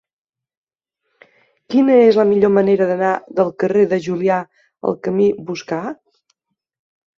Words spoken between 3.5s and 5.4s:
carrer de Julià al camí